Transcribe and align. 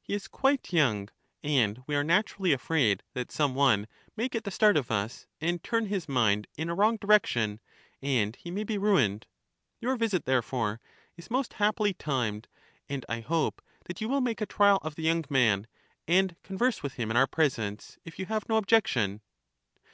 He 0.00 0.14
is 0.14 0.28
quite 0.28 0.72
young, 0.72 1.08
and 1.42 1.82
we 1.88 1.96
are 1.96 2.04
naturally 2.04 2.52
afraid 2.52 3.02
that 3.14 3.32
some 3.32 3.56
one 3.56 3.88
may 4.14 4.28
get 4.28 4.44
the 4.44 4.52
start 4.52 4.76
of 4.76 4.92
us, 4.92 5.26
and 5.40 5.60
turn 5.60 5.86
his 5.86 6.08
mind 6.08 6.46
in 6.56 6.68
a 6.68 6.74
wrong 6.76 6.98
direction, 6.98 7.58
and 8.00 8.36
he 8.36 8.52
may 8.52 8.62
be 8.62 8.78
ruined. 8.78 9.26
Your 9.80 9.96
visit, 9.96 10.24
therefore, 10.24 10.80
is 11.16 11.32
most 11.32 11.54
happily 11.54 11.92
timed; 11.94 12.46
and 12.88 13.04
I 13.08 13.22
hope 13.22 13.60
that 13.86 14.00
you 14.00 14.08
will 14.08 14.20
make 14.20 14.40
a 14.40 14.46
trial 14.46 14.78
of 14.82 14.94
the 14.94 15.02
young 15.02 15.24
man, 15.28 15.66
and 16.06 16.36
converse 16.44 16.84
with 16.84 16.92
him 16.94 17.10
in 17.10 17.16
our 17.16 17.26
presence, 17.26 17.98
if 18.04 18.20
you 18.20 18.26
have 18.26 18.48
no 18.48 18.58
objection. 18.58 19.20